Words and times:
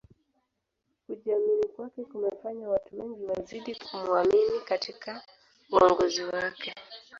kujiamini 1.07 1.67
kwake 1.67 2.03
kumefanya 2.05 2.69
watu 2.69 2.99
wengi 2.99 3.23
wazidi 3.25 3.75
kumuamini 3.75 4.59
katika 4.65 5.21
uongozi 5.71 6.23
wake 6.23 6.73